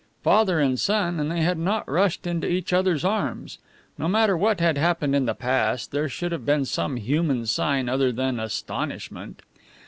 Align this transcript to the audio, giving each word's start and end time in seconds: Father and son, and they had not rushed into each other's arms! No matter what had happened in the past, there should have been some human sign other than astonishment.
Father 0.23 0.59
and 0.59 0.79
son, 0.79 1.19
and 1.19 1.29
they 1.29 1.41
had 1.41 1.59
not 1.59 1.87
rushed 1.87 2.25
into 2.25 2.49
each 2.49 2.73
other's 2.73 3.05
arms! 3.05 3.59
No 3.99 4.07
matter 4.07 4.35
what 4.35 4.59
had 4.59 4.75
happened 4.75 5.15
in 5.15 5.27
the 5.27 5.35
past, 5.35 5.91
there 5.91 6.09
should 6.09 6.31
have 6.31 6.43
been 6.43 6.65
some 6.65 6.95
human 6.95 7.45
sign 7.45 7.87
other 7.87 8.11
than 8.11 8.39
astonishment. 8.39 9.43